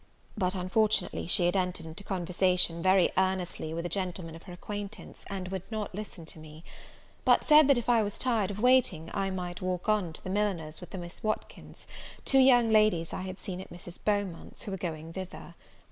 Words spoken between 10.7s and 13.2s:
with the Miss Watkins, two young ladies